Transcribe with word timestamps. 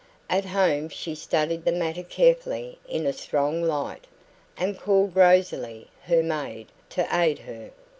At 0.31 0.45
home 0.45 0.89
she 0.89 1.13
studied 1.13 1.63
the 1.63 1.71
matter 1.71 2.01
carefully 2.01 2.79
in 2.89 3.05
a 3.05 3.13
strong 3.13 3.61
light, 3.61 4.07
and 4.57 4.79
called 4.79 5.15
Rosalie, 5.15 5.89
her 6.05 6.23
maid, 6.23 6.69
to 6.89 7.05
aid 7.15 7.37
her. 7.37 7.69